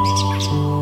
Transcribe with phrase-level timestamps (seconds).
[0.00, 0.80] Música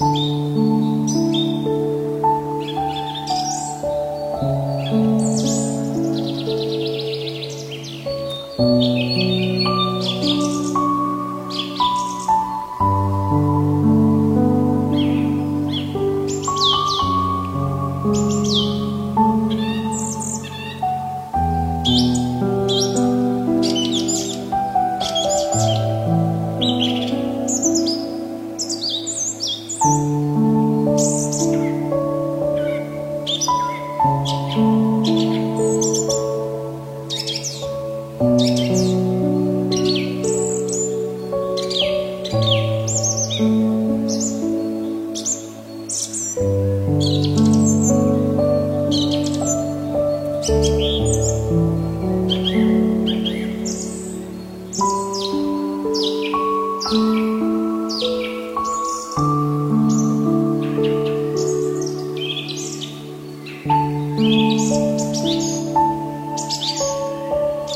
[0.00, 0.47] 嗯。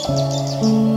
[0.05, 0.92] oh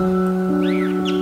[0.00, 1.17] 嗯